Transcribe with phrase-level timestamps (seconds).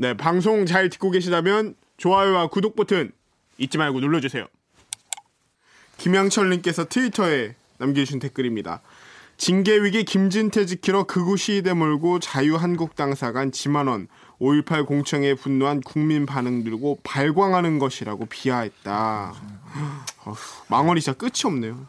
[0.00, 3.10] 네, 방송 잘 듣고 계시다면 좋아요와 구독 버튼
[3.58, 4.46] 잊지 말고 눌러주세요.
[5.96, 8.80] 김양철님께서 트위터에 남겨주신 댓글입니다.
[9.38, 14.06] 징계위기 김진태 지키러 극우 시위대 몰고 자유한국당사관 지만원
[14.40, 19.34] 5.18 공청회에 분노한 국민 반응 들고 발광하는 것이라고 비하했다.
[20.26, 20.36] 어휴,
[20.68, 21.88] 망언이 진짜 끝이 없네요.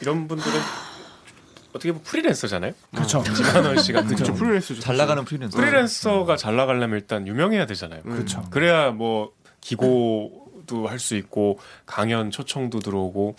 [0.00, 0.58] 이런 분들은
[1.70, 2.72] 어떻게 보면 프리랜서잖아요.
[2.94, 3.22] 그렇죠.
[3.34, 4.38] 김한원 씨 같은 저 경우.
[4.38, 4.80] 프리랜서죠.
[4.80, 5.56] 잘 나가는 프리랜서.
[5.58, 8.02] 프리랜서가 잘 나가려면 일단 유명해야 되잖아요.
[8.02, 8.44] 그렇죠.
[8.50, 13.36] 그래야 뭐 기고도 할 수 있고 강연 초청도 들어오고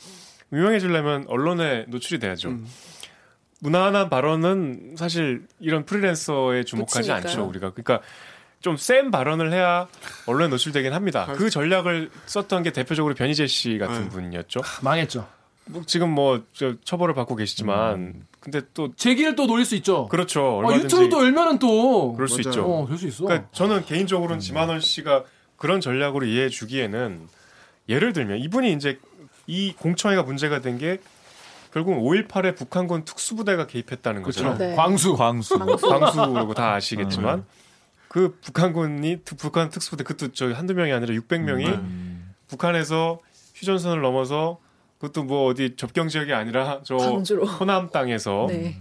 [0.53, 2.49] 유명해지려면 언론에 노출이 돼야죠.
[2.49, 2.67] 음.
[3.61, 7.17] 무난한 발언은 사실 이런 프리랜서에 주목하지 그치니까요.
[7.17, 7.71] 않죠 우리가.
[7.71, 8.01] 그러니까
[8.61, 9.87] 좀 센 발언을 해야
[10.25, 11.27] 언론에 노출되긴 합니다.
[11.37, 14.09] 그 전략을 썼던 게 대표적으로 변희재 씨 같은 네.
[14.09, 14.61] 분이었죠.
[14.81, 15.27] 망했죠.
[15.69, 20.07] 뭐 지금 뭐저 처벌을 받고 계시지만 근데 또 제기를 또 노릴 수 있죠.
[20.07, 22.49] 그렇죠 어, 얼마든지 유튜브 또 열면은 또 그럴 수 맞아요.
[22.49, 22.65] 있죠.
[22.65, 23.23] 어, 될수 있어.
[23.25, 25.23] 그러니까 저는 개인적으로는 지만원 씨가
[25.57, 27.19] 그런 전략으로 이해해 주기에는
[27.89, 28.99] 예를 들면 이분이 이제
[29.47, 30.99] 이 공청회가 문제가 된 게
[31.71, 34.43] 결국 5.18에 북한군 특수부대가 개입했다는 거죠.
[34.43, 34.57] 그렇죠.
[34.57, 34.75] 네.
[34.75, 35.15] 광수.
[35.15, 35.59] 광수.
[35.59, 37.45] 광수라고 다 아시겠지만
[38.07, 42.33] 그 북한군이 특- 북한 특수부대 그것도 저 한두 명이 아니라 600명이 음.
[42.47, 43.19] 북한에서
[43.53, 44.57] 휴전선을 넘어서
[44.99, 47.45] 그것도 뭐 어디 접경 지역이 아니라 저 광주로.
[47.45, 48.77] 호남 땅에서 네.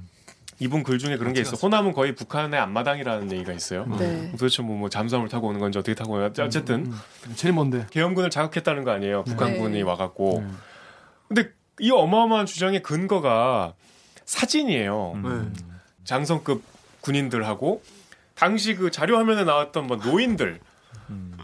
[0.59, 1.57] 이분 글 중에 그런 게 있어.
[1.57, 3.87] 호남은 거의 북한의 앞마당이라는 얘기가 있어요.
[3.99, 4.33] 네.
[4.33, 7.01] 도대체 뭐, 뭐 잠수함을 타고 오는 건지 어떻게 타고 오는 건지 어쨌든 음,
[7.37, 7.87] 제일 먼데.
[7.91, 9.23] 계엄군을 자극했다는 거 아니에요.
[9.25, 9.83] 북한군이 네.
[9.83, 10.43] 와갖고.
[10.45, 10.53] 네.
[11.29, 13.75] 근데 이 어마어마한 주장의 근거가
[14.25, 15.13] 사진이에요.
[15.15, 15.53] 음.
[15.55, 15.65] 네.
[16.03, 16.65] 장성급
[17.03, 17.83] 군인들하고
[18.35, 20.59] 당시 그 자료 화면에 나왔던 뭐 노인들.
[21.11, 21.37] 음.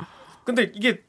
[0.43, 1.01] 근데 이게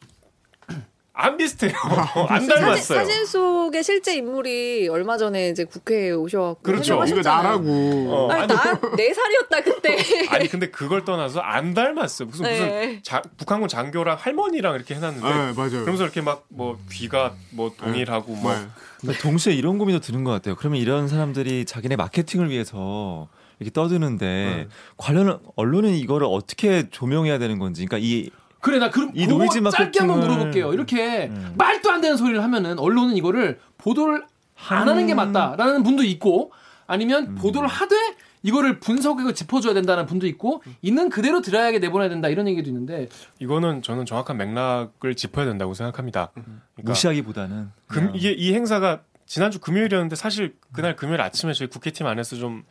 [1.18, 1.72] 안 비슷해요.
[2.28, 3.00] 안 사진, 닮았어요.
[3.00, 6.96] 사진 속에 실제 인물이 얼마 전에 이제 국회에 오셔갖고 그렇죠.
[6.96, 7.44] 이거 설명하셨잖아요.
[7.44, 8.14] 나라고.
[8.14, 9.98] 어, 아니 나네 살이었다 그때.
[10.30, 12.28] 아니 근데 그걸 떠나서 안 닮았어요.
[12.28, 13.00] 무슨 무슨 네.
[13.02, 15.70] 자- 북한군 장교랑 할머니랑 이렇게 해놨는데 네, 맞아요.
[15.72, 18.60] 그러면서 이렇게 막 뭐 귀가 뭐 동일하고 뭐 네.
[19.02, 20.56] 근데 동시에 이런 고민도 드는 것 같아요.
[20.56, 23.28] 그러면 이런 사람들이 자기네 마케팅을 위해서
[23.60, 28.30] 이렇게 떠드는데 관련 언론은 이거를 어떻게 조명해야 되는 건지, 그러니까 이
[28.66, 30.74] 그래 나 그럼 이 노이즈 짧게 한번 마케팅을- 물어볼게요.
[30.74, 31.54] 이렇게 음.
[31.56, 34.26] 말도 안 되는 소리를 하면은 언론은 이거를 보도를
[34.70, 36.52] 안 하는 게 맞다라는 분도 있고
[36.88, 37.36] 아니면 음.
[37.36, 37.96] 보도를 하되
[38.42, 43.84] 이거를 분석하고 짚어줘야 된다는 분도 있고 있는 그대로 드라이하게 내보내야 된다 이런 얘기도 있는데 이거는
[43.84, 46.32] 저는 정확한 맥락을 짚어야 된다고 생각합니다.
[46.34, 52.36] 그러니까 무시하기보다는 금, 이게 이 행사가 지난주 금요일이었는데 사실 그날 금요일 아침에 저희 국회팀 안에서
[52.36, 52.64] 좀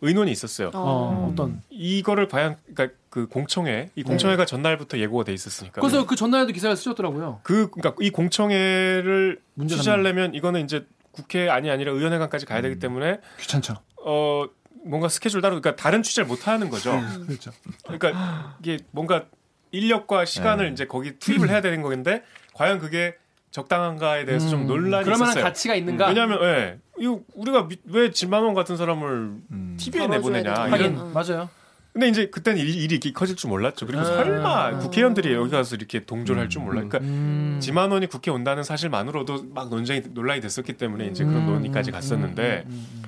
[0.00, 0.70] 의논이 있었어요.
[0.74, 1.32] 어, 음.
[1.32, 5.80] 어떤 이거를 과연 그러니까 그 공청회 이 공청회가 전날부터 예고가 돼 있었으니까.
[5.80, 7.40] 그래서 그 전날에도 기사를 쓰셨더라고요.
[7.42, 13.20] 그 그러니까 이 공청회를 문제 취재하려면 이거는 이제 국회 아니 아니라 의원회관까지 가야 되기 때문에
[13.40, 13.74] 귀찮죠.
[14.04, 14.46] 어
[14.84, 16.92] 뭔가 스케줄 따로 그러니까 다른 취재를 못 하는 거죠.
[17.26, 17.50] 그렇죠.
[17.84, 19.24] 그러니까 이게 뭔가
[19.72, 20.72] 인력과 시간을 네.
[20.72, 22.22] 이제 거기 투입을 해야 되는 건데
[22.54, 23.16] 과연 그게
[23.50, 25.42] 적당한가에 대해서 좀 논란이 있었어요.
[25.42, 26.08] 가치가 있는가?
[26.08, 29.08] 왜냐하면 예, 이거 우리가 미- 왜 진만원 같은 사람을
[29.50, 29.76] 음.
[29.78, 30.76] TV에 내보내냐 되죠.
[30.76, 30.96] 이런.
[30.96, 31.48] 하긴 맞아요.
[31.92, 33.86] 근데 이제 그때는 일이, 일이 이렇게 커질 줄 몰랐죠.
[33.86, 34.04] 그리고 아.
[34.04, 36.74] 설마 국회의원들이 여기 가서 이렇게 동조를 할 줄 몰라.
[36.74, 37.58] 그러니까 음.
[37.60, 41.46] 지만원이 국회 온다는 사실만으로도 막 논쟁이 논란이 됐었기 때문에 이제 그런 음.
[41.46, 43.02] 논의까지 갔었는데 음, 음, 음.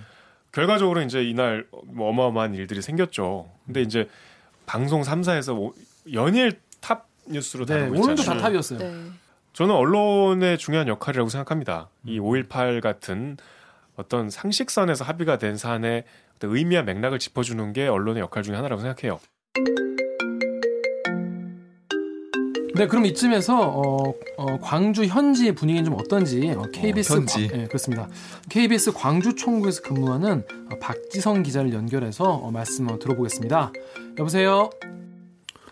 [0.52, 3.48] 결과적으로 이제 이날 뭐 어마어마한 일들이 생겼죠.
[3.66, 4.08] 근데 이제
[4.66, 5.72] 방송 3사에서
[6.12, 8.40] 연일 탑 뉴스로 네, 다루고 오늘도 있잖아요.
[8.40, 8.78] 다 탑이었어요.
[8.80, 9.04] 네.
[9.52, 11.90] 저는 언론의 중요한 역할이라고 생각합니다.
[12.04, 13.36] 이 5.18 같은
[14.00, 16.04] 어떤 상식선에서 합의가 된 사안의
[16.36, 19.20] 어떤 의미와 맥락을 짚어주는 게 언론의 역할 중에 하나라고 생각해요.
[22.74, 27.48] 네, 그럼 이쯤에서 어, 어, 광주 현지 분위기는 좀 어떤지 어, KBS 어, 현지.
[27.48, 28.08] 네, 그렇습니다.
[28.48, 33.72] KBS 광주 총국에서 근무하는 어, 박지성 기자를 연결해서 어, 말씀 어, 들어보겠습니다.
[34.18, 34.70] 여보세요.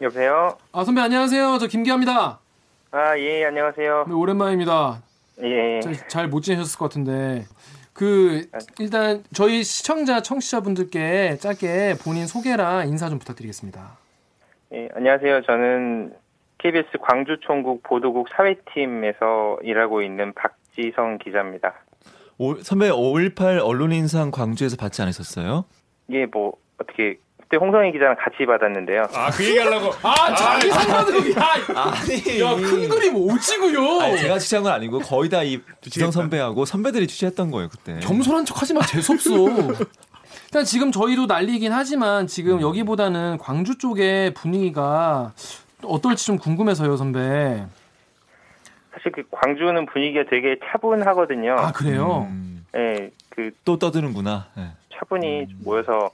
[0.02, 0.58] 여보세요?
[0.72, 1.58] 아 선배 안녕하세요.
[1.58, 2.40] 저 김기아입니다.
[2.90, 4.04] 아, 예, 안녕하세요.
[4.08, 5.02] 네, 오랜만입니다.
[5.42, 5.80] 예.
[6.08, 7.46] 잘 못 지내셨을 것 같은데
[7.98, 8.46] 그
[8.78, 13.98] 일단 저희 시청자 청취자분들께 짧게 본인 소개랑 인사 좀 부탁드리겠습니다.
[14.72, 15.42] 예, 안녕하세요.
[15.42, 16.14] 저는
[16.58, 21.74] KBS 광주총국 보도국 사회팀에서 일하고 있는 박지성 기자입니다.
[22.38, 25.64] 오- 선배 5.18 언론인상 광주에서 받지 않으셨어요?
[26.06, 27.18] 이게 뭐, 어떻게,
[27.48, 29.08] 그때 홍성희 기자랑 같이 받았는데요.
[29.14, 32.40] 아 그 얘기하려고 아 자기 상관으로 야, 아니.
[32.40, 34.00] 야, 큰 그림 오지고요.
[34.02, 37.98] 아니, 제가 취재한 건 아니고 거의 다 이 지성 선배하고 선배들이 취재했던 거예요 그때.
[38.00, 38.82] 겸손한 척 하지 마.
[38.82, 39.30] 재수없어.
[40.50, 45.32] 일단 지금 저희도 난리긴 하지만 지금 여기보다는 광주 쪽의 분위기가
[45.84, 47.64] 어떨지 좀 궁금해서요, 선배.
[48.92, 51.52] 사실 그 광주는 분위기가 되게 차분하거든요.
[51.52, 52.26] 아, 그래요?
[52.30, 54.48] 음, 예, 그또 떠드는구나.
[54.56, 54.64] 네.
[54.98, 56.10] 차분히 모여서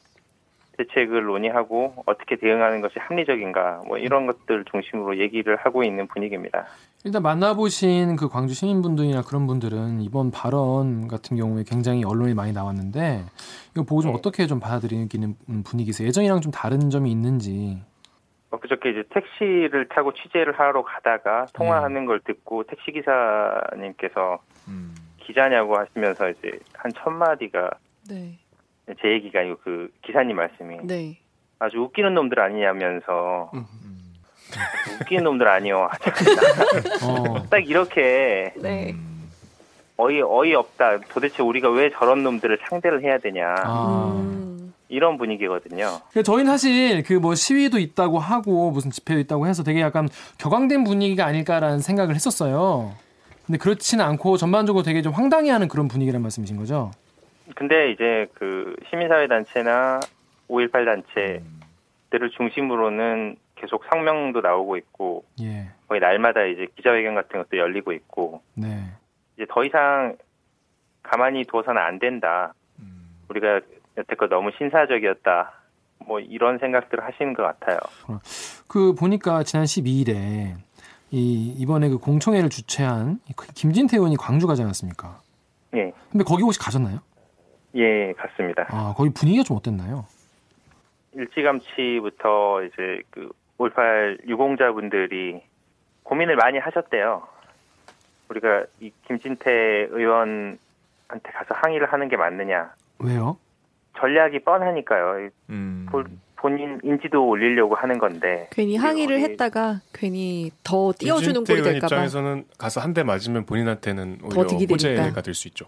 [0.77, 6.67] 대책을 논의하고 어떻게 대응하는 것이 합리적인가 뭐 이런 것들 중심으로 얘기를 하고 있는 분위기입니다.
[7.05, 13.25] 일단 만나보신 그 광주 시민분들이나 그런 분들은 이번 발언 같은 경우에 굉장히 언론이 많이 나왔는데
[13.73, 14.19] 이거 보고 좀 네.
[14.19, 15.09] 어떻게 좀 받아들이는
[15.65, 16.09] 분위기세요?
[16.09, 17.83] 예전이랑 좀 다른 점이 있는지.
[18.51, 24.39] 어, 그저께 이제 택시를 타고 취재를 하러 가다가 통화하는 걸 듣고 택시 기사님께서
[24.69, 24.95] 음.
[25.19, 27.71] 기자냐고 하시면서 이제 한 첫 마디가
[28.09, 28.39] 네.
[29.01, 31.19] 제 얘기가 아니고 그 기사님 말씀이 네.
[31.59, 33.65] 아주 웃기는 놈들 아니냐면서 음.
[35.01, 35.89] 웃기는 놈들 아니요.
[37.03, 37.43] 어.
[37.51, 38.93] 딱 이렇게 네.
[38.93, 39.31] 음.
[39.97, 41.01] 어이 어이 없다.
[41.13, 44.13] 도대체 우리가 왜 저런 놈들을 상대를 해야 되냐 아.
[44.15, 44.75] 음.
[44.89, 46.01] 이런 분위기거든요.
[46.23, 50.09] 저희는 사실 그 뭐 시위도 있다고 하고 무슨 집회도 있다고 해서 되게 약간
[50.39, 52.93] 격앙된 분위기가 아닐까라는 생각을 했었어요.
[53.47, 56.91] 근데 그렇지는 않고 전반적으로 되게 좀 황당해하는 그런 분위기란 말씀이신 거죠?
[57.55, 60.01] 근데 이제 그 시민사회 단체나
[60.49, 65.69] 5.18 단체들을 중심으로는 계속 성명도 나오고 있고 예.
[65.89, 68.85] 거의 날마다 이제 기자회견 같은 것도 열리고 있고 네.
[69.37, 70.17] 이제 더 이상
[71.03, 72.55] 가만히 두어서는 안 된다.
[72.79, 73.19] 음.
[73.29, 73.61] 우리가
[73.97, 75.53] 여태껏 너무 신사적이었다.
[76.07, 77.79] 뭐 이런 생각들을 하시는 것 같아요.
[78.69, 80.55] 그 보니까 지난 12일에
[81.11, 85.21] 이 이번에 그 공청회를 주최한 이 김진태 의원이 광주 가지 않았습니까?
[85.77, 86.99] 예, 근데 거기 혹시 가셨나요?
[87.77, 88.67] 예, 같습니다.
[88.71, 90.07] 아, 거기 분위기가 좀 어땠나요?
[91.15, 93.03] 일찌감치부터 이제
[93.59, 95.43] 그5.18 유공자분들이
[96.03, 97.23] 고민을 많이 하셨대요.
[98.29, 99.51] 우리가 이 김진태
[99.91, 100.59] 의원한테
[101.33, 102.71] 가서 항의를 하는 게 맞느냐.
[102.99, 103.37] 왜요?
[103.99, 105.29] 전략이 뻔하니까요.
[105.51, 105.87] 음.
[105.91, 108.49] 본- 본인 인지도 올리려고 하는 건데.
[108.53, 111.87] 괜히 항의를 어디- 했다가 괜히 더 띄워주는 꼴이 의원 될까봐.
[111.97, 114.67] 입장에서는 가서 한 대 맞으면 본인한테는 더 오히려.
[114.71, 115.65] 호재가 될 수 있죠.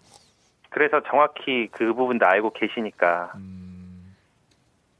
[0.76, 4.14] 그래서 정확히 그 부분도 알고 계시니까 음.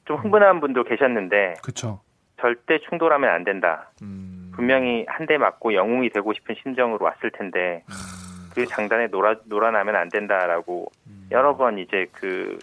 [0.06, 2.00] 좀 흥분한 분도 계셨는데 그쵸.
[2.40, 3.90] 절대 충돌하면 안 된다.
[4.00, 4.52] 음.
[4.54, 8.48] 분명히 한 대 맞고 영웅이 되고 싶은 심정으로 왔을 텐데 음.
[8.54, 11.28] 그 장단에 놀아 놀아나면 안 된다라고 음.
[11.30, 12.58] 여러 번 이제 그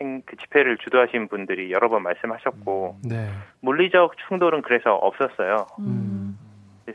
[0.00, 3.30] 행, 그 집회를 주도하신 분들이 여러 번 말씀하셨고 네.
[3.60, 5.68] 물리적 충돌은 그래서 없었어요.
[5.78, 6.36] 음.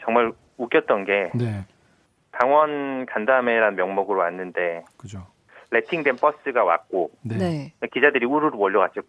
[0.03, 1.65] 정말 웃겼던 게 네.
[2.31, 5.25] 당원 간담회란 명목으로 왔는데 그죠.
[5.71, 7.37] 레팅된 버스가 왔고 네.
[7.37, 7.73] 네.
[7.93, 9.01] 기자들이 우르르 몰려갔죠.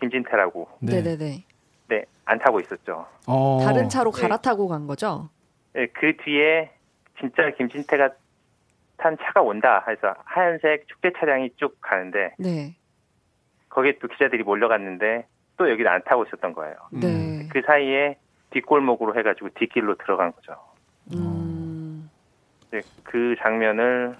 [0.00, 0.68] 김진태라고.
[0.80, 1.02] 네.
[1.02, 1.16] 네.
[1.16, 1.44] 네.
[1.88, 3.06] 네, 안 타고 있었죠.
[3.26, 3.60] 어.
[3.62, 4.22] 다른 차로 네.
[4.22, 5.28] 갈아타고 간 거죠?
[5.74, 6.70] 네, 그 뒤에
[7.20, 8.10] 진짜 김진태가
[8.96, 12.76] 탄 차가 온다 해서 하얀색 축제 차량이 쭉 가는데 네.
[13.68, 15.26] 거기에 또 기자들이 몰려갔는데
[15.56, 16.74] 또 여기는 안 타고 있었던 거예요.
[16.92, 17.48] 네.
[17.50, 18.16] 그 사이에
[18.50, 20.56] 뒷골목으로 해가지고 뒷길로 들어간 거죠.
[21.12, 22.08] 음.
[22.70, 24.16] 네, 그 장면을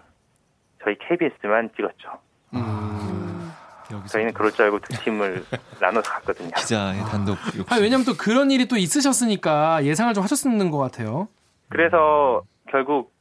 [0.85, 2.19] 저희 KBS만 찍었죠.
[2.55, 3.53] 음.
[3.91, 5.45] 여기서 저희는 그럴 줄 알고 두 팀을
[5.81, 6.51] 나눠서 갔거든요.
[6.57, 7.65] 기자의 단독 욕심.
[7.71, 11.29] 아, 왜냐면 또 그런 일이 또 있으셨으니까 예상을 좀 하셨는 것 같아요.
[11.69, 13.13] 그래서 결국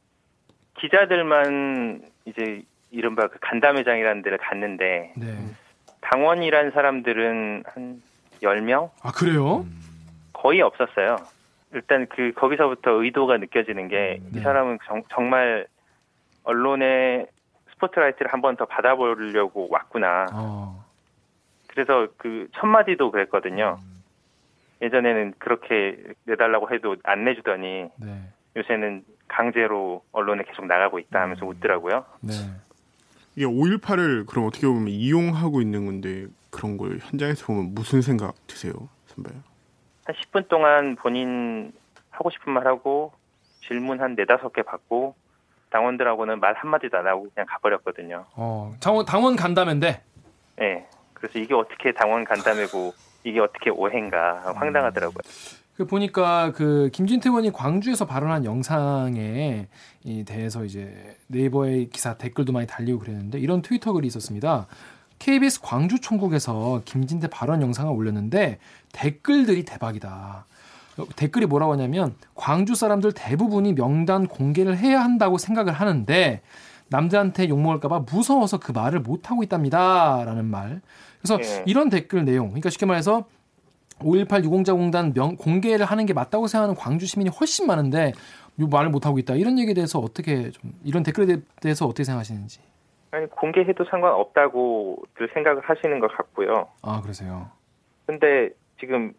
[0.80, 5.36] 기자들만 이제 이른바 그 간담회장이라는 데를 갔는데 네.
[6.00, 8.02] 당원이란 사람들은 한
[8.42, 8.90] 10명?
[9.02, 9.58] 아, 그래요?
[9.60, 9.80] 음.
[10.32, 11.16] 거의 없었어요.
[11.72, 14.40] 일단 그 거기서부터 의도가 느껴지는 게이 네.
[14.40, 15.66] 사람은 정, 정말
[16.44, 17.26] 언론의
[17.74, 20.26] 스포트라이트를 한 번 더 받아보려고 왔구나.
[20.32, 20.84] 어.
[21.68, 23.78] 그래서 그 첫 마디도 그랬거든요.
[24.82, 28.28] 예전에는 그렇게 내달라고 해도 안 내주더니 네.
[28.56, 32.04] 요새는 강제로 언론에 계속 나가고 있다 하면서 웃더라고요.
[32.20, 32.32] 네.
[33.36, 38.72] 이게 5.18을 그럼 어떻게 보면 이용하고 있는 건데 그런 걸 현장에서 보면 무슨 생각 드세요,
[39.06, 39.30] 선배?
[40.04, 41.72] 한 10분 동안 본인
[42.10, 43.12] 하고 싶은 말 하고
[43.62, 45.16] 질문 한 네다섯 개 받고
[45.74, 48.24] 당원들하고는 말 한마디도 안 하고 그냥 가버렸거든요.
[48.36, 50.02] 어, 당원, 당원 간담회인데.
[50.60, 50.86] 예.
[51.12, 52.92] 그래서 이게 어떻게 당원 간담회고
[53.24, 55.22] 이게 어떻게 오해인가 황당하더라고요.
[55.76, 59.66] 그 보니까 그 김진태 의원이 광주에서 발언한 영상에
[60.04, 64.68] 이 대해서 이제 네이버의 기사 댓글도 많이 달리고 그랬는데 이런 트위터 글이 있었습니다.
[65.18, 68.58] KBS 광주 총국에서 김진태 발언 영상을 올렸는데
[68.92, 70.46] 댓글들이 대박이다.
[70.98, 76.40] 어, 댓글이 뭐라고 하냐면 광주 사람들 대부분이 명단 공개를 해야 한다고 생각을 하는데
[76.88, 80.80] 남들한테 욕먹을까봐 무서워서 그 말을 못하고 있답니다 라는 말.
[81.20, 81.62] 그래서 예.
[81.66, 83.24] 이런 댓글 내용, 그러니까 쉽게 말해서
[84.00, 88.12] 5.18 유공자공단 명, 공개를 하는 게 맞다고 생각하는 광주 시민이 훨씬 많은데
[88.58, 89.34] 이 말을 못하고 있다.
[89.34, 92.60] 이런 얘기에 대해서 어떻게 좀 이런 댓글에 대- 대해서 어떻게 생각하시는지.
[93.12, 96.68] 아니 공개해도 상관없다고들 생각을 하시는 것 같고요.
[96.82, 97.48] 아 그러세요.
[98.06, 99.12] 근데 지금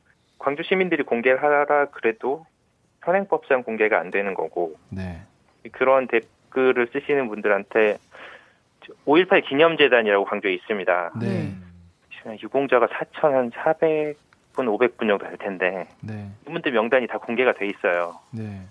[0.45, 2.45] 광주 시민들이 공개를 하라 그래도
[3.03, 5.23] 현행법상 공개가 안 되는 거고 네.
[5.71, 7.97] 그런 댓글을 쓰시는 분들한테
[9.07, 11.13] 5.18 기념재단이라고 광주에 있습니다.
[11.19, 11.51] 네.
[12.43, 14.15] 유공자가 4,400분,
[14.53, 16.29] 500분 정도 될 텐데 네.
[16.47, 18.19] 이분들 명단이 다 공개가 돼 있어요.
[18.29, 18.61] 네.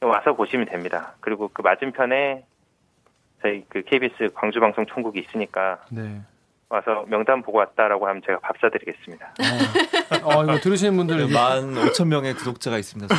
[0.00, 1.14] 와서 보시면 됩니다.
[1.20, 2.42] 그리고 그 맞은편에
[3.42, 6.22] 저희 그 KBS 광주 방송 총국이 있으니까 네.
[6.70, 9.34] 와서 명단 보고 왔다라고 하면 제가 밥 사드리겠습니다.
[10.22, 13.14] 어, 어, 이거 들으시는 분들 만 5천 명의 구독자가 있습니다.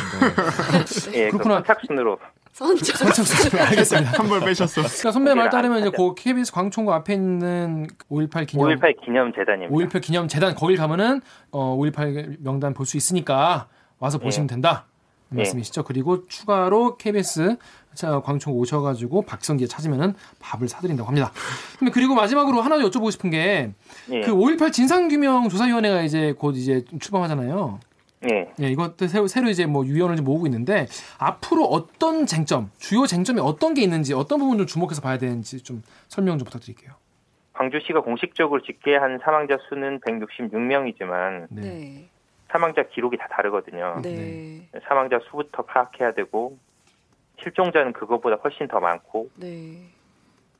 [1.14, 1.56] 예, 그 그렇구나.
[1.56, 2.18] 선착순으로
[2.52, 2.96] 선착.
[2.96, 4.10] 선착순 알겠습니다.
[4.22, 4.82] 한벌 빼셨어.
[4.82, 9.74] 그러니까 선배 말 따르면 이제 그 KBS 광총구 앞에 있는 5.18 기념 5.18 기념 재단입니다.
[9.74, 13.66] 5.18 기념 재단 거길 가면은 어, 5.18 명단 볼 수 있으니까
[13.98, 14.86] 와서 보시면 된다.
[15.30, 15.38] 그 예.
[15.38, 15.84] 말씀이시죠.
[15.84, 17.56] 그리고 추가로 KBS
[17.94, 21.32] 자, 광총 오셔가지고 박성기에 찾으면은 밥을 사드린다고 합니다.
[21.78, 23.72] 근데 그리고 마지막으로 하나 더 여쭤보고 싶은 게그
[24.12, 27.80] 예, 5.18 진상규명 조사위원회가 이제 곧 이제 출범하잖아요.
[28.30, 28.52] 예.
[28.60, 30.86] 예, 이것도 새로, 새로 이제 뭐 유연을 좀 모으고 있는데
[31.18, 35.82] 앞으로 어떤 쟁점, 주요 쟁점이 어떤 게 있는지 어떤 부분 좀 주목해서 봐야 되는지 좀
[36.08, 36.92] 설명 좀 부탁드릴게요.
[37.54, 41.60] 광주시가 공식적으로 집계한 사망자 수는 166명이지만 네.
[41.60, 42.08] 네.
[42.48, 44.00] 사망자 기록이 다 다르거든요.
[44.02, 44.66] 네.
[44.86, 46.58] 사망자 수부터 파악해야 되고
[47.42, 49.82] 실종자는 그거보다 훨씬 더 많고 네.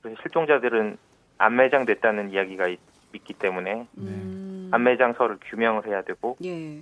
[0.02, 0.96] 그래서 실종자들은
[1.38, 2.78] 안 매장됐다는 이야기가 있,
[3.24, 4.68] 기 때문에 음.
[4.70, 6.80] 안매장서를 규명을 해야 되고 예.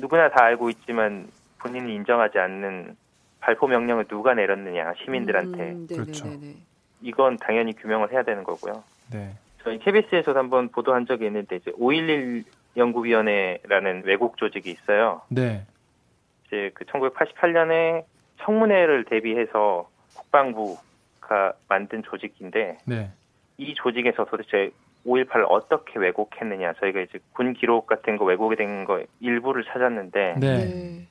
[0.00, 2.96] 누구나 다 알고 있지만 본인이 인정하지 않는
[3.38, 5.96] 발포 명령을 누가 내렸느냐 시민들한테 음, 네네네네.
[5.96, 6.26] 그렇죠.
[7.00, 8.82] 이건 당연히 규명을 해야 되는 거고요.
[9.12, 9.36] 네.
[9.62, 12.44] 저희 KBS에서도 한번 보도한 적이 있는데 이제 511
[12.76, 15.22] 연구위원회라는 외국 조직이 있어요.
[15.28, 15.64] 네.
[16.46, 18.04] 이제 그 1988년에
[18.42, 23.10] 청문회를 대비해서 국방부가 만든 조직인데 네.
[23.58, 24.70] 이 조직에서 도대체
[25.06, 30.56] 5.18을 어떻게 왜곡했느냐 저희가 이제 군 기록 같은 거 왜곡이 된 거 일부를 찾았는데 네.
[30.64, 31.06] 네.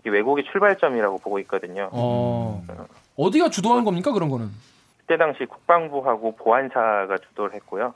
[0.00, 1.88] 이게 왜곡의 출발점이라고 보고 있거든요.
[1.92, 2.62] 어.
[3.16, 4.48] 어디가 주도한 겁니까 그런 거는?
[4.98, 7.94] 그때 당시 국방부하고 보안사가 주도를 했고요.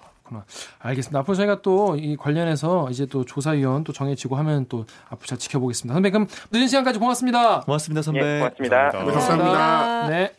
[0.79, 1.19] 알겠습니다.
[1.21, 5.93] 앞으로 저희가 또 이 관련해서 이제 또 조사위원 또 정해지고 하면 또 앞으로 잘 지켜보겠습니다.
[5.95, 7.61] 선배 그럼 늦은 시간까지 고맙습니다.
[7.61, 8.21] 고맙습니다, 선배.
[8.21, 8.77] 예, 고맙습니다.
[8.91, 9.19] 감사합니다.
[9.21, 10.09] 감사합니다.
[10.09, 10.33] 네.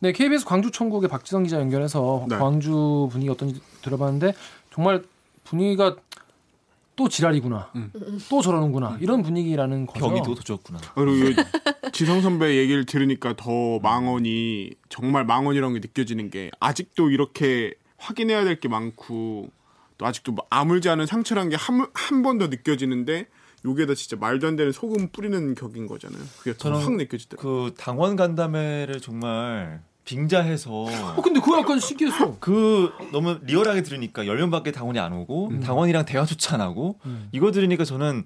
[0.00, 2.36] 네, KBS 광주 총국의 박지성 기자 연결해서 네.
[2.38, 4.32] 광주 분위기 어떤지 들어봤는데
[4.74, 5.02] 정말
[5.44, 5.96] 분위기가
[6.96, 7.70] 또 지랄이구나.
[7.76, 7.90] 음.
[8.28, 8.98] 또 저러는구나.
[9.00, 10.04] 이런 분위기라는 거죠.
[10.06, 10.78] 경기도 도졌구나.
[10.94, 17.72] 그리고 이 지성 선배 얘기를 들으니까 더 망언이 정말 망언이라는 게 느껴지는 게 아직도 이렇게
[18.00, 19.48] 확인해야 될 게 많고
[19.98, 23.26] 또 아직도 뭐 아물지 않은 상처란 게한한번 더 느껴지는데
[23.64, 26.22] 요게다 진짜 말도 안 되는 소금 뿌리는 격인 거잖아요.
[26.38, 27.64] 그게 더 저는 확 느껴지더라고요.
[27.64, 32.38] 그 당원 간담회를 정말 빙자해서 어, 근데 그거 약간 신기했어.
[32.40, 37.28] 그 너무 리얼하게 들으니까 열 명밖에 당원이 안 오고 당원이랑 대화조차 안 하고 음.
[37.32, 38.24] 이거 들으니까 저는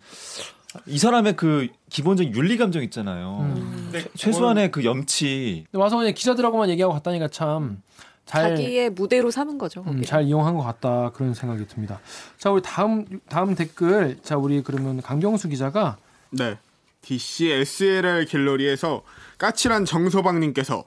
[0.87, 3.39] 이 사람의 그 기본적인 윤리 감정 있잖아요.
[3.41, 3.93] 음.
[4.17, 7.83] 최소한의 그 염치 근데 와서 그냥 기자들하고만 얘기하고 갔다니까 참
[8.27, 9.85] 잘, 자기의 무대로 삼은 거죠.
[9.87, 10.03] 음.
[10.03, 12.01] 잘 이용한 것 같다 그런 생각이 듭니다.
[12.39, 15.97] 자 우리 다음 다음 댓글 자 우리 그러면 강경수 기자가
[16.31, 16.59] 네.
[17.03, 19.03] DC SLR 갤러리에서
[19.39, 20.85] 까칠한 정서방님께서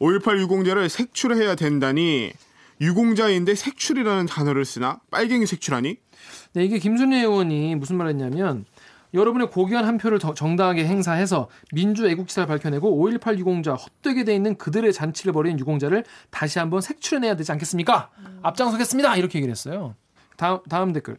[0.00, 2.32] 5.18 유공자를 색출해야 된다니
[2.80, 5.00] 유공자인데 색출이라는 단어를 쓰나?
[5.10, 5.96] 빨갱이 색출하니?
[6.54, 8.64] 네, 이게 김순례 의원이 무슨 말했냐면
[9.14, 14.56] 여러분의 고귀한 한 표를 더- 정당하게 행사해서 민주 애국지사를 밝혀내고 5.18 유공자 헛되게 돼 있는
[14.56, 18.10] 그들의 잔치를 벌인 유공자를 다시 한번 색출해내야 되지 않겠습니까?
[18.42, 19.16] 앞장서겠습니다.
[19.16, 19.94] 이렇게 얘기를 했어요.
[20.36, 21.18] 다음 다음 댓글.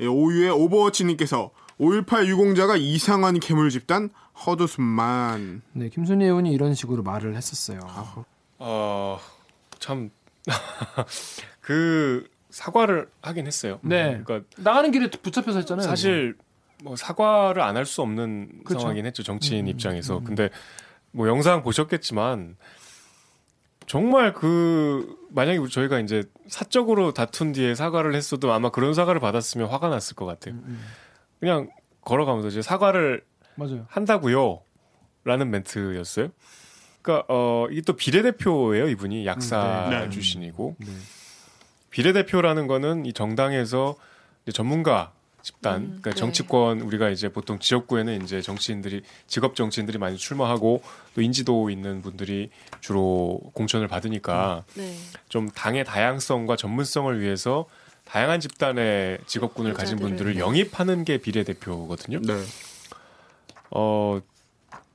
[0.00, 4.10] 예, 오유의 오버워치님께서 5.18 유공자가 이상한 괴물 집단
[4.46, 7.80] 헛웃음만 네, 김순례 의원이 이런 식으로 말을 했었어요.
[8.58, 9.18] 어,
[9.78, 10.10] 참,
[11.60, 13.78] 그, 사과를 하긴 했어요.
[13.82, 14.20] 네.
[14.24, 15.86] 그러니까 나가는 길에 붙잡혀서 했잖아요.
[15.86, 16.44] 사실 뭐
[16.96, 18.78] 사과를 안 할 수 없는 그쵸.
[18.80, 20.24] 상황이긴 했죠 정치인 음, 입장에서 음.
[20.24, 20.48] 근데
[21.12, 22.56] 뭐 영상 보셨겠지만
[23.86, 29.88] 정말 그 만약에 저희가 이제 사적으로 다툰 뒤에 사과를 했어도 아마 그런 사과를 받았으면 화가
[29.88, 30.80] 났을 것 같아요 음, 음.
[31.40, 31.70] 그냥
[32.02, 33.24] 걸어가면서 이제 사과를
[33.56, 33.86] 맞아요.
[33.88, 34.62] 한다고요
[35.24, 36.28] 라는 멘트였어요
[37.02, 40.00] 그러니까 어 이게 또 비례대표예요 이분이 약사 네.
[40.00, 40.08] 네.
[40.10, 40.86] 출신이고 네.
[41.90, 43.96] 비례대표라는 거는 이 정당에서
[44.44, 46.16] 이제 전문가 집단, 음, 그러니까 네.
[46.16, 50.82] 정치권 우리가 이제 보통 지역구에는 이제 정치인들이 직업 정치인들이 많이 출마하고
[51.14, 54.94] 또 인지도 있는 분들이 주로 공천을 받으니까 네.
[55.28, 57.66] 좀 당의 다양성과 전문성을 위해서
[58.04, 60.40] 다양한 집단의 직업군을 가진 분들을 네.
[60.40, 62.20] 영입하는 게 비례대표거든요.
[62.22, 62.44] 네.
[63.70, 64.20] 어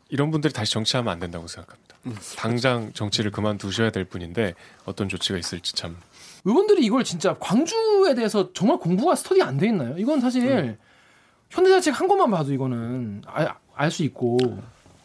[0.09, 1.95] 이런 분들이 다시 정치하면 안 된다고 생각합니다.
[2.37, 4.53] 당장 정치를 그만두셔야 될 뿐인데
[4.85, 5.97] 어떤 조치가 있을지 참
[6.45, 9.95] 의원들이 이걸 진짜 광주에 대해서 정말 공부가 스터디 안 돼 있나요?
[9.97, 10.77] 이건 사실 음.
[11.49, 13.23] 현대자책 한 것만 봐도 이거는
[13.75, 14.37] 알 수 있고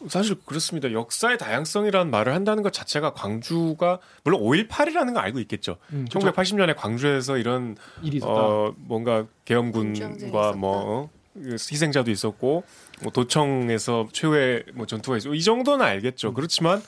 [0.07, 0.91] 사실 그렇습니다.
[0.91, 5.77] 역사의 다양성이라는 말을 한다는 것 자체가 광주가 물론 5.18이라는 거 알고 있겠죠.
[5.93, 7.75] 음, 1980년에 광주에서 이런.
[8.23, 10.53] 어 뭔가 계엄군과.
[10.53, 10.71] 뭐
[11.03, 11.09] 어?
[11.35, 12.63] 희생자도 있었고
[13.03, 16.29] 뭐 도청에서 최후의 뭐 전투가 있었고 이 정도는 알겠죠.
[16.29, 16.33] 음.
[16.33, 16.81] 그렇지만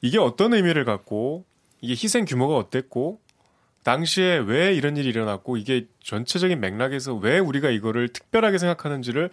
[0.00, 1.44] 이게 어떤 의미를 갖고
[1.80, 3.20] 이게 희생 규모가 어땠고
[3.84, 9.30] 당시에 왜 이런 일이 일어났고 이게 전체적인 맥락에서 왜 우리가 이거를 특별하게 생각하는지를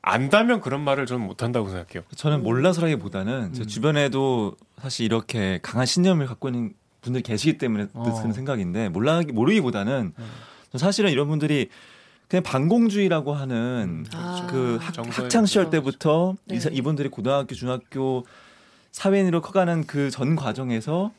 [0.00, 2.04] 안다면 그런 말을 저는 못한다고 생각해요.
[2.14, 8.04] 저는 몰라서라기보다는 제 주변에도 사실 이렇게 강한 신념을 갖고 있는 분들이 계시기 때문에 어.
[8.04, 10.12] 드는 생각인데 몰라 모르기보다는
[10.70, 11.68] 전 사실은 이런 분들이
[12.28, 14.46] 그냥 반공주의라고 하는 아.
[14.50, 15.70] 그 학, 정서의 학창 시절 그렇죠.
[15.70, 16.58] 때부터 네.
[16.72, 18.24] 이분들이 고등학교, 중학교
[18.92, 21.10] 사회인으로 커가는 그 전 과정에서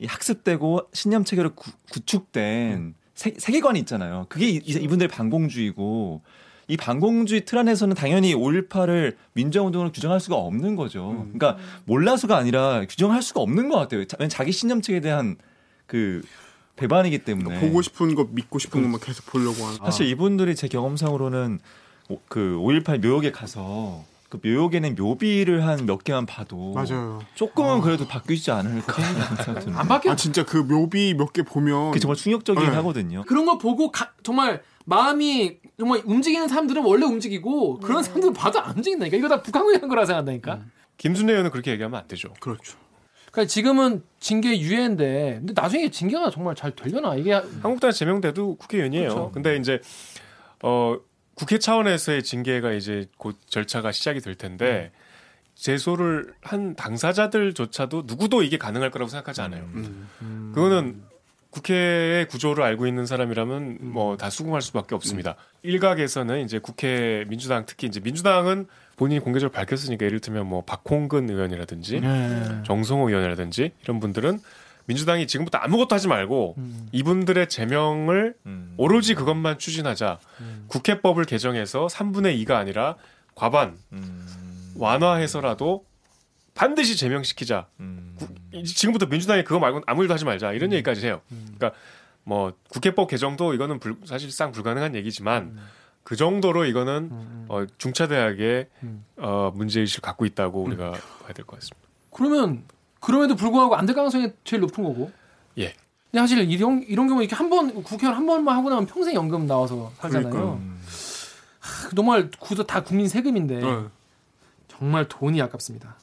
[0.00, 4.26] 이 학습되고 신념 체계로 구, 구축된 세, 세계관이 있잖아요.
[4.28, 6.22] 그게 이, 이- 이분들의 반공주의고
[6.68, 11.26] 이 반공주의 틀 안에서는 당연히 5.18을 민주화운동을 규정할 수가 없는 거죠.
[11.32, 14.04] 그러니까 몰라서가 아니라 규정할 수가 없는 것 같아요.
[14.06, 15.36] 자, 자기 신념 체계에 대한
[15.86, 16.22] 그
[16.76, 19.78] 배반이기 때문에 보고 싶은 거 믿고 싶은 것만 계속 보려고 하는.
[19.84, 21.58] 사실 이분들이 제 경험상으로는
[22.08, 27.20] 오- 그5.18 묘역에 가서 그 묘역에는 묘비를 한 몇 개만 봐도 맞아요.
[27.34, 28.82] 조금은 그래도 바뀌지 드는
[29.76, 30.12] 안 바뀌어.
[30.12, 32.76] 아 진짜 그 묘비 몇 개 보면 그게 정말 충격적이긴 네.
[32.76, 33.24] 하거든요.
[33.26, 38.76] 그런 거 보고 가- 정말 마음이 정말 움직이는 사람들은 원래 움직이고 그런 사람들은 봐도 안
[38.76, 39.16] 움직인다니까.
[39.16, 40.60] 이거 다 북한군이 한 거라 생각한다니까.
[40.96, 42.32] 김순례 의원은 그렇게 얘기하면 안 되죠.
[42.40, 42.76] 그렇죠.
[43.32, 49.08] 그러니까 지금은 징계 유예인데 근데 나중에 징계가 정말 잘 되려나 이게 한국당에 제명돼도 국회의원이에요.
[49.08, 49.30] 그렇죠.
[49.32, 49.80] 근데 이제
[50.62, 50.96] 어
[51.40, 54.92] 국회 차원에서의 징계가 이제 곧 절차가 시작이 될 텐데
[55.54, 59.62] 제소를 한 당사자들조차도 누구도 이게 가능할 거라고 생각하지 않아요.
[59.72, 60.52] 음.
[60.54, 61.00] 그거는
[61.48, 65.36] 국회의 구조를 알고 있는 사람이라면 뭐 다 수긍할 수밖에 없습니다.
[65.62, 68.66] 일각에서는 이제 국회 민주당 특히 이제 민주당은
[68.96, 72.62] 본인이 공개적으로 밝혔으니까 예를 들면 뭐 박홍근 의원이라든지 네.
[72.66, 74.40] 정성호 의원이라든지 이런 분들은
[74.86, 76.88] 민주당이 지금부터 아무것도 하지 말고 음.
[76.92, 78.74] 이분들의 제명을 음.
[78.76, 80.18] 오로지 그것만 추진하자.
[80.68, 82.96] 국회법을 개정해서 3분의 2가 아니라
[83.34, 84.26] 과반 음.
[84.76, 85.84] 완화해서라도
[86.54, 87.66] 반드시 제명시키자.
[87.80, 88.14] 음.
[88.18, 90.52] 구- 이- 지금부터 민주당이 그거 말고는 아무 일도 하지 말자.
[90.52, 91.20] 이런 얘기까지 해요.
[91.28, 91.72] 그러니까
[92.24, 95.58] 뭐 국회법 개정도 이거는 불- 사실상 불가능한 얘기지만
[96.02, 99.04] 그 정도로 이거는 어, 중차대하게 음.
[99.18, 101.88] 어, 문제의식을 갖고 있다고 우리가 봐야 될 것 같습니다.
[102.10, 102.64] 그러면
[103.00, 105.10] 그럼에도 불구하고 안 될 가능성이 제일 높은 거고.
[105.58, 105.74] 예.
[106.10, 109.46] 근데 사실 이런 이런 경우 이렇게 한 번 국회의원 한 번만 하고 나면 평생 연금
[109.46, 110.30] 나와서 살잖아요.
[110.30, 110.60] 그러니까요.
[111.60, 113.90] 하, 정말 구도 다 국민 세금인데 어.
[114.68, 115.96] 정말 돈이 아깝습니다.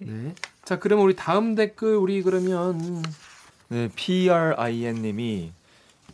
[0.00, 0.34] 네.
[0.64, 3.02] 자, 그러면 우리 다음 댓글 우리 그러면
[3.68, 5.52] 네, PRIN님이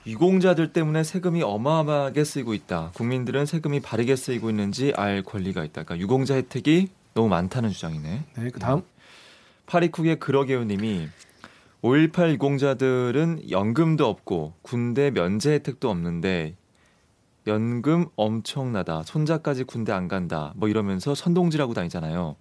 [0.06, 2.92] 유공자들 때문에 세금이 어마어마하게 쓰이고 있다.
[2.94, 5.82] 국민들은 세금이 바르게 쓰이고 있는지 알 권리가 있다.
[5.84, 8.24] 그러니까 유공자 혜택이 너무 많다는 주장이네.
[8.36, 8.82] 네, 그 다음
[9.68, 11.08] 파리쿡의 그러게요님이
[11.82, 16.56] 5.18 유공자들은 연금도 없고 군대 면제 혜택도 없는데
[17.46, 19.02] 연금 엄청나다.
[19.04, 20.52] 손자까지 군대 안 간다.
[20.56, 22.36] 뭐 이러면서 선동질하고 다니잖아요.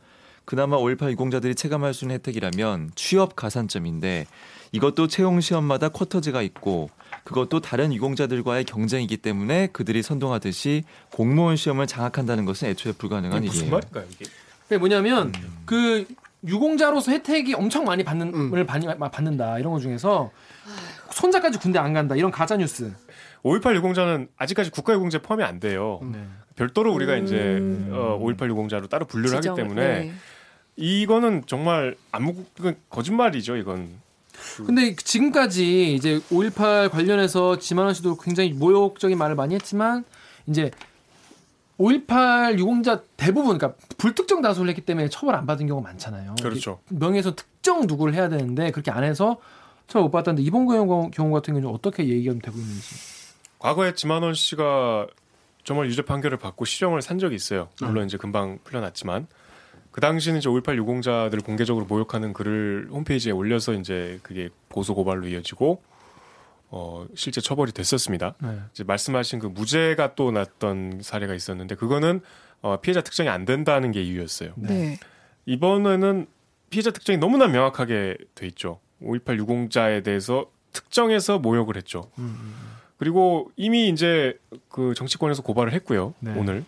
[0.46, 4.26] 그나마 5.18 유공자들이 체감할 수 있는 혜택이라면 취업 가산점인데
[4.72, 6.90] 이것도 채용 시험마다 쿼터제가 있고
[7.26, 13.72] 그것도 다른 유공자들과의 경쟁이기 때문에 그들이 선동하듯이 공무원 시험을 장악한다는 것은 애초에 불가능한 무슨 일이에요.
[13.72, 14.26] 말인가요 이게?
[14.64, 15.34] 그게 뭐냐면
[15.66, 16.06] 그
[16.46, 18.54] 유공자로서 혜택이 엄청 많이 받는 음.
[18.54, 20.32] 을 받- 받는다 이런 것 중에서
[21.12, 22.94] 손자까지 군대 안 간다 이런 가짜 뉴스.
[23.44, 26.00] 5.18 유공자는 아직까지 국가 유공제 포함이 안 돼요.
[26.12, 26.20] 네.
[26.56, 27.24] 별도로 우리가 음.
[27.24, 27.58] 이제
[27.96, 30.14] 어, 5.18 유공자로 따로 분류를 하기 지정을- 때문에 네.
[30.76, 33.90] 이거는 정말 아무 이건 거짓말이죠 이건.
[34.58, 40.04] 근데 지금까지 이제 5.18 관련해서 지만원 씨도 굉장히 모욕적인 말을 많이 했지만
[40.46, 40.70] 이제
[41.80, 46.36] 5.18 유공자 대부분 그러니까 불특정 다수를 했기 때문에 처벌 안 받은 경우가 많잖아요.
[46.42, 46.80] 그렇죠.
[46.90, 49.38] 명예훼손 특정 누구를 해야 되는데 그렇게 안 해서
[49.88, 52.96] 처벌 못 받았는데 이번 경우, 경우 같은 경우는 어떻게 얘기가 되고 있는지.
[53.60, 55.08] 과거에 지만원 씨가
[55.64, 57.70] 정말 유죄 판결을 받고 실형을 산 적이 있어요.
[57.82, 59.28] 물론 이제 금방 풀려났지만
[59.92, 65.82] 그 당시는 이제 5.18 유공자들을 공개적으로 모욕하는 글을 홈페이지에 올려서 이제 그게 고소 고발로 이어지고
[66.70, 68.36] 어 실제 처벌이 됐었습니다.
[68.42, 68.60] 네.
[68.72, 72.22] 이제 말씀하신 그 무죄가 또 났던 사례가 있었는데 그거는
[72.62, 74.54] 어 피해자 특정이 안 된다는 게 이유였어요.
[74.58, 74.98] 네.
[75.46, 76.28] 이번에는
[76.70, 78.80] 피해자 특정이 너무나 명확하게 돼 있죠.
[79.02, 82.10] 5.18 유공자에 대해서 특정해서 모욕을 했죠.
[82.18, 82.54] 음,
[82.98, 84.38] 그리고 이미 이제
[84.70, 86.14] 그 정치권에서 고발을 했고요.
[86.20, 86.34] 네.
[86.36, 86.66] 오늘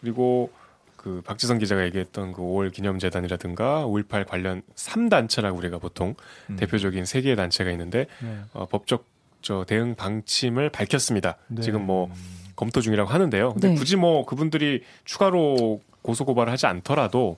[0.00, 0.50] 그리고
[0.96, 6.14] 그 박지성 기자가 얘기했던 그 5월 기념재단이라든가 5.18 관련 3단체라고 우리가 보통
[6.48, 6.56] 음.
[6.56, 8.38] 대표적인 세 개의 단체가 있는데 네.
[8.52, 9.04] 어, 법적
[9.42, 11.36] 저 대응 방침을 밝혔습니다.
[11.48, 11.62] 네.
[11.62, 12.10] 지금 뭐
[12.56, 13.52] 검토 중이라고 하는데요.
[13.54, 13.74] 근데 네.
[13.74, 17.36] 굳이 뭐 그분들이 추가로 고소 고발을 하지 않더라도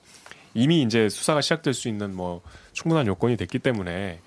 [0.53, 2.41] 이미 이제 수사가 시작될 수 있는 뭐
[2.73, 4.19] 충분한 요건이 됐기 때문에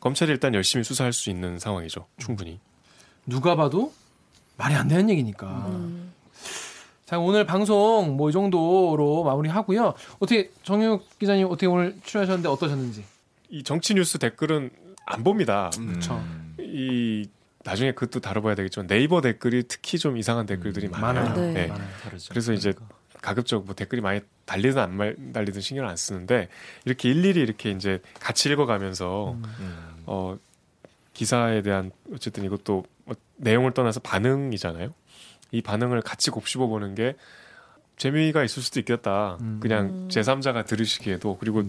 [0.00, 2.06] 검찰이 일단 열심히 수사할 수 있는 상황이죠.
[2.18, 2.60] 충분히.
[3.26, 3.92] 누가 봐도
[4.56, 5.46] 말이 안 되는 얘기니까.
[5.68, 6.12] 음.
[7.06, 9.94] 자 오늘 방송 뭐 이 정도로 마무리하고요.
[10.18, 13.04] 어떻게 정육 기자님 어떻게 오늘 출연하셨는데 어떠셨는지?
[13.50, 14.70] 이 정치 뉴스 댓글은
[15.06, 15.70] 안 봅니다.
[15.76, 16.22] 그렇죠.
[16.74, 17.28] 이
[17.62, 21.24] 나중에 그것도 다뤄봐야 되겠지만 네이버 댓글이 특히 좀 이상한 댓글들이 많아요.
[21.24, 21.40] 많아요.
[21.46, 21.52] 네.
[21.52, 21.66] 네.
[21.68, 21.88] 많아요.
[22.02, 22.28] 다르죠.
[22.30, 22.96] 그래서 이제 그러니까.
[23.22, 26.48] 가급적 뭐 댓글이 많이 달리든 안 말- 달리든 신경을 안 쓰는데
[26.84, 29.44] 이렇게 일일이 이렇게 이제 같이 읽어가면서 음.
[30.04, 30.36] 어
[31.14, 34.92] 기사에 대한 어쨌든 이것도 뭐 내용을 떠나서 반응이잖아요.
[35.52, 37.14] 이 반응을 같이 곱씹어 보는 게
[37.96, 39.38] 재미가 있을 수도 있겠다.
[39.40, 39.60] 음.
[39.62, 40.08] 그냥 음.
[40.10, 41.62] 제3자가 들으시기에도 그리고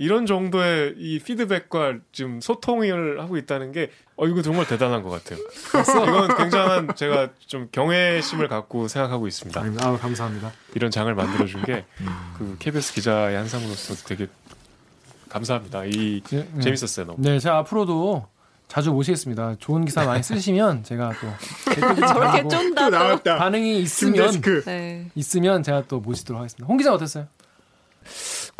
[0.00, 5.38] 이런 정도의 이 피드백과 지금 소통을 하고 있다는 게 어 이거 정말 대단한 것 같아요.
[6.06, 9.58] 이건 굉장한 제가 좀 경외심을 갖고 생각하고 있습니다.
[9.80, 10.52] 아 감사합니다.
[10.74, 12.06] 이런 장을 만들어준 게 음.
[12.36, 14.26] 그 KBS 기자의 한 상으로서 되게
[15.30, 15.86] 감사합니다.
[15.86, 16.46] 이 네.
[16.60, 17.16] 재밌었어요 너무.
[17.22, 18.26] 네, 제가 앞으로도
[18.68, 19.56] 자주 모시겠습니다.
[19.58, 21.26] 좋은 기사 많이 쓰시면 제가 또
[22.06, 22.90] 저렇게 쫀다.
[22.90, 23.38] 나왔다.
[23.38, 24.42] 반응이 있으면.
[24.66, 25.06] 네.
[25.14, 26.66] 있으면 제가 또 모시도록 하겠습니다.
[26.66, 27.26] 홍 기자 어땠어요?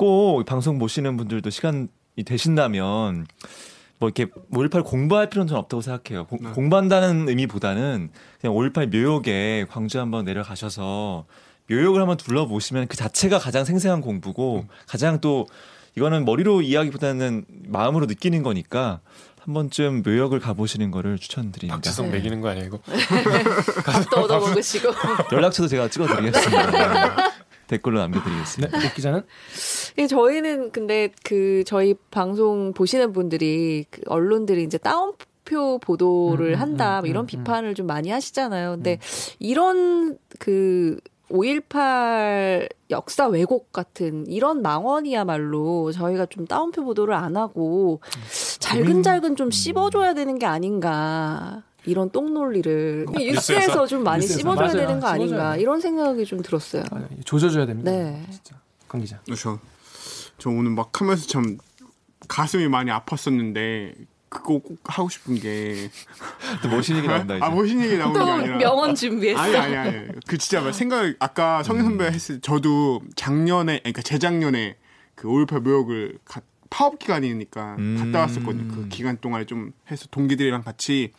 [0.04, 1.88] 꼭 방송 보시는 분들도 시간이
[2.24, 3.26] 되신다면
[3.98, 6.24] 뭐 이렇게 5.18 공부할 필요는 전 없다고 생각해요.
[6.26, 6.50] 공- 네.
[6.52, 8.08] 공부한다는 의미보다는
[8.40, 11.26] 그냥 5.18 묘역에 광주 한번 내려가셔서
[11.68, 15.46] 묘역을 한번 둘러보시면 그 자체가 가장 생생한 공부고 가장 또
[15.98, 19.00] 이거는 머리로 이야기보다는 마음으로 느끼는 거니까
[19.38, 21.74] 한 번쯤 묘역을 가보시는 거를 추천드립니다.
[21.76, 22.12] 박지성 네.
[22.12, 22.78] 매기는 거 아니야 이거?
[23.84, 24.94] 밥도 얻어 먹으시고.
[25.30, 27.30] 연락처도 제가 찍어드리겠습니다.
[27.70, 28.78] 댓글로 남겨드리겠습니다.
[28.78, 29.22] 네, 옥 기자는
[29.98, 35.12] 예, 저희는 근데 그 저희 방송 보시는 분들이 그 언론들이 이제 다운
[35.44, 38.72] 표 보도를 음, 음, 한다 음, 이런 음, 비판을 좀 많이 하시잖아요.
[38.76, 38.98] 근데
[39.38, 40.98] 이런 그
[41.30, 48.00] 5.18 역사 왜곡 같은 이런 망언이야말로 저희가 좀 다운표 보도를 안 하고
[48.59, 51.62] 잘근잘근 좀 씹어줘야 되는 게 아닌가.
[51.86, 54.38] 이런 똥논리를 뉴스에서 좀 많이 뉴스에서.
[54.40, 54.86] 씹어줘야 맞아요.
[54.86, 55.60] 되는 거 아닌가 씹어줘야 돼.
[55.62, 56.82] 이런 생각이 좀 들었어요.
[56.90, 57.90] 아, 조져줘야 됩니다.
[57.90, 58.24] 네.
[58.30, 58.56] 진짜.
[58.88, 59.20] 강 기자.
[59.36, 59.58] 저,
[60.38, 61.58] 저 오늘 막 하면서 참
[62.28, 63.94] 가슴이 많이 아팠었는데
[64.28, 65.90] 그거 꼭 하고 싶은 게
[66.62, 67.44] 또 멋진 얘기 나온다 이제.
[67.44, 69.40] 아, 멋진 얘기 나오는 게또 아니라 명언 준비했어.
[69.40, 70.06] 아니 아니 아니.
[70.26, 74.76] 그 진짜 막 생각 아까 성현 선배 했을 때 저도 작년에 그러니까 재작년에
[75.16, 77.96] 그5.18 묘역을 가- 파업 기간이니까 음.
[77.98, 78.72] 갔다 왔었거든요.
[78.72, 81.10] 그 기간 동안에 좀 해서 동기들이랑 같이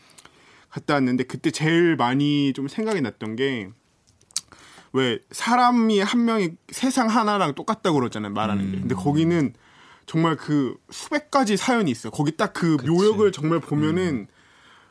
[0.72, 3.70] 갔다 왔는데 그때 제일 많이 좀 생각이 났던 게
[4.94, 8.80] 왜 사람이 한 명이 세상 하나랑 똑같다고 그러잖아요 말하는 게.
[8.80, 9.54] 근데 거기는
[10.06, 12.12] 정말 그 수백 가지 사연이 있어요.
[12.12, 14.28] 거기 딱 그 묘역을 정말 보면은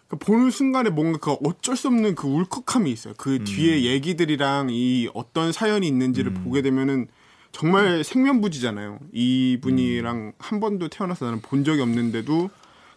[0.09, 3.15] 그 보는 순간에 뭔가 그 어쩔 수 없는 그 울컥함이 있어요.
[3.17, 7.09] 그 뒤에 얘기들이랑 이 어떤 사연이 있는지를 보게 되면은
[7.53, 9.01] 정말 생면부지잖아요.
[9.13, 12.49] 이분이랑 한 번도 태어나서 나는 본 적이 없는데도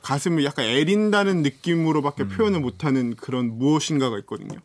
[0.03, 4.59] 가슴을 약간 애린다는 느낌으로밖에 표현을 못하는 그런 무엇인가가 있거든요.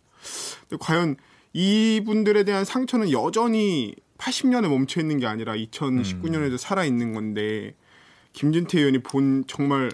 [0.68, 1.16] 근데 과연
[1.54, 7.74] 이분들에 대한 상처는 여전히 80년에 멈춰 있는 게 아니라 2019년에도 살아 있는 건데
[8.32, 9.90] 김진태 의원이 본 정말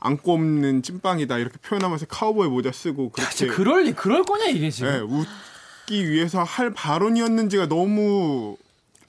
[0.00, 4.46] 안고 없는 찐빵이다 이렇게 표현하면서 카우보이 모자 쓰고 야, 그렇게 진짜 그럴 리- 그럴 거냐
[4.46, 4.90] 이게 지금.
[4.92, 8.56] 예, 웃기 위해서 할 발언이었는지가 너무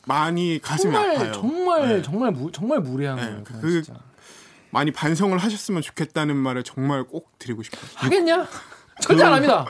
[0.05, 1.31] 많이 가슴이 정말 아파요.
[1.33, 2.01] 정말 네.
[2.01, 3.43] 정말 무, 정말 무례한 네, 거예요.
[3.61, 3.99] 그- 진짜.
[4.71, 7.81] 많이 반성을 하셨으면 좋겠다는 말을 정말 꼭 드리고 싶어요.
[7.95, 8.47] 하겠냐?
[9.01, 9.65] 절대 안 합니다.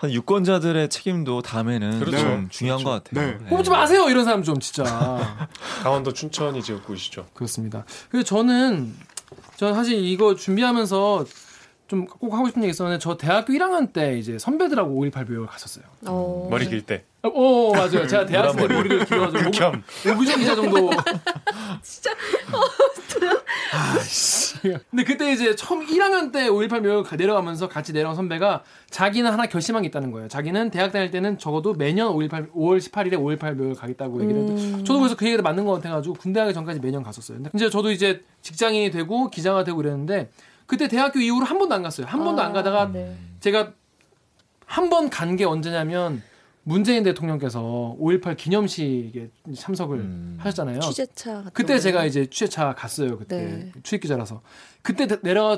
[0.00, 2.18] 한 유권자들의 책임도 다음에는 그렇죠.
[2.18, 3.38] 좀 중요한 것 같아요.
[3.38, 3.46] 네.
[3.46, 4.84] 뽑지 마세요 이런 사람 좀 진짜.
[5.82, 7.26] 강원도 춘천이 지역구이시죠.
[7.34, 7.84] 그렇습니다.
[8.10, 8.94] 그래서 저는
[9.56, 11.24] 저 사실 이거 준비하면서
[11.94, 15.84] 좀 꼭 하고 싶은 얘기 있었는데 저 대학교 1학년 때 이제 선배들하고 5.18 묘역을 갔었어요.
[16.06, 16.48] 어.
[16.50, 17.04] 머리 길 때.
[17.22, 18.06] 어, 어, 맞아요.
[18.06, 19.82] 제가 대학생 때 머리를 길어가지고 극혐.
[20.14, 20.90] 오비정 기자 정도.
[21.82, 22.10] 진짜.
[23.72, 24.58] 아씨.
[24.90, 29.82] 근데 그때 이제 처음 1학년 때 5.18 묘역 내려가면서 같이 내려간 선배가 자기는 하나 결심한
[29.82, 30.28] 게 있다는 거예요.
[30.28, 35.00] 자기는 대학 다닐 때는 적어도 매년 5.18 5월 18일에 5.18 묘역 가겠다고 얘기를 했는데 저도
[35.00, 37.38] 그래서 그 얘기가 맞는 것 같아가지고 군대 가기 전까지 매년 갔었어요.
[37.38, 40.30] 근데 이제 저도 이제 직장인이 되고 기자가 되고 이랬는데
[40.66, 42.06] 그때 대학교 이후로 한 번도 안 갔어요.
[42.06, 43.16] 한 번도 안 가다가 네.
[43.40, 43.72] 제가
[44.66, 46.22] 한 번 간 게 언제냐면
[46.62, 47.60] 문재인 대통령께서
[48.00, 50.36] 5.18 기념식에 참석을 음.
[50.40, 50.80] 하셨잖아요.
[50.80, 51.80] 취재차 그때 거.
[51.80, 53.18] 제가 이제 취재차 갔어요.
[53.18, 53.72] 그때 네.
[53.82, 54.40] 취재 기자라서
[54.82, 55.06] 그때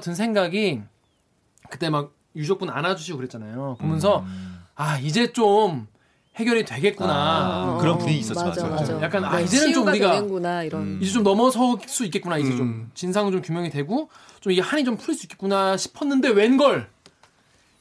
[0.01, 0.83] 든 생각이
[1.71, 3.77] 그때 막 유족분 안아주시고 그랬잖아요.
[3.81, 4.59] 보면서 음.
[4.75, 5.87] 아 이제 좀
[6.37, 7.13] 해결이 되겠구나.
[7.13, 8.93] 아, 그런 분위기 있었죠, 맞아, 맞아.
[8.93, 9.03] 맞아.
[9.03, 10.83] 약간 아 네, 이제는 좀 우리가 되는구나 이런.
[10.83, 10.99] 음.
[11.01, 12.37] 이제 좀 넘어설 수 있겠구나.
[12.37, 12.91] 이제 좀 음.
[12.95, 16.89] 진상은 좀 규명이 되고 좀 이게 한이 좀 풀릴 수 있겠구나 싶었는데 웬걸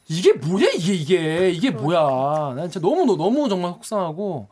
[0.07, 2.53] 이게 뭐야 이게 이게 이게 뭐야.
[2.55, 4.47] 난 진짜 너무 너무 정말 속상하고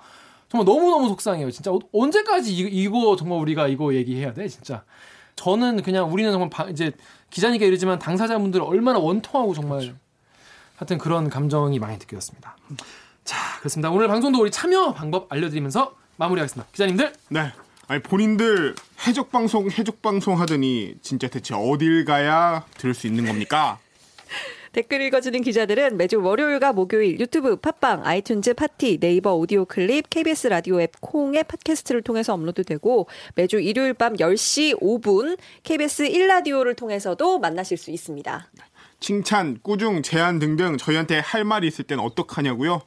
[0.50, 1.50] 정말 너무 너무 속상해요.
[1.52, 4.84] 진짜 어- 언제까지 이, 이거 정말 우리가 이거 얘기해야 돼 진짜.
[5.38, 6.92] 저는 그냥 우리는 정말 바- 이제
[7.30, 9.96] 기자니까 이러지만 당사자분들 얼마나 원통하고 정말
[10.76, 12.58] 하여튼 그런 감정이 많이 느껴졌습니다.
[13.24, 13.90] 자 그렇습니다.
[13.92, 16.70] 오늘 방송도 우리 참여 방법 알려드리면서 마무리하겠습니다.
[16.72, 17.52] 기자님들 네.
[17.88, 18.76] 아니 본인들
[19.08, 23.80] 해적 방송 해적 방송 하더니 진짜 대체 어딜 가야 들을 수 있는 겁니까?
[24.74, 30.82] 댓글 읽어주는 기자들은 매주 월요일과 목요일 유튜브, 팟빵, 아이튠즈, 팟티, 네이버 오디오 클립, KBS 라디오
[30.82, 37.92] 앱 콩의 팟캐스트를 통해서 업로드되고 매주 일요일 밤 10시 5분 KBS 1라디오를 통해서도 만나실 수
[37.92, 38.48] 있습니다.
[39.00, 42.82] 칭찬, 꾸중, 제안 등등 저희한테 할 말이 있을 땐 어떡하냐고요?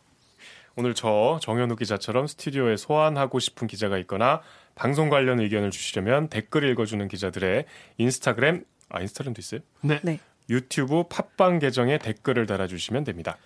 [0.78, 4.42] 오늘 저 정현우 기자처럼 스튜디오에 소환하고 싶은 기자가 있거나
[4.74, 7.64] 방송 관련 의견을 주시려면 댓글 읽어주는 기자들의
[7.96, 9.60] 인스타그램 아 인스타그램도 있어요?
[9.80, 10.00] 네.
[10.02, 10.20] 네.
[10.50, 13.38] 유튜브 팟빵 계정에 댓글을 달아주시면 됩니다.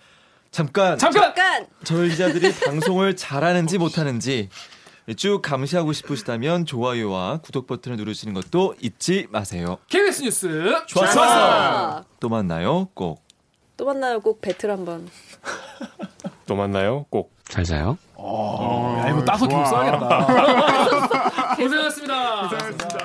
[0.51, 1.67] 잠깐 잠깐 잠깐!
[1.85, 4.49] 저희 기자들이 방송을 잘하는지 못하는지
[5.15, 9.77] 쭉 감시하고 싶으시다면 좋아요와 구독 버튼을 누르시는 것도 잊지 마세요.
[9.87, 11.21] KBS 뉴스 좋았어.
[11.23, 12.89] 아, 또 만나요.
[12.93, 13.23] 꼭.
[13.77, 14.19] 또 만나요.
[14.19, 15.09] 꼭 배틀 한번.
[16.51, 17.05] 또 만나요.
[17.09, 17.31] 꼭.
[17.47, 17.97] 잘 자요.
[18.19, 20.25] 야 이거 따서 좀 써야겠다.
[21.55, 22.41] 고생하셨습니다.
[22.49, 23.00] 고생하셨습니다.